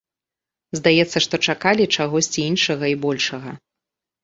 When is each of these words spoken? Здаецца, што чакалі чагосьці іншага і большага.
Здаецца, 0.79 1.17
што 1.25 1.35
чакалі 1.51 1.85
чагосьці 1.99 2.41
іншага 2.51 2.85
і 2.95 2.99
большага. 3.07 3.57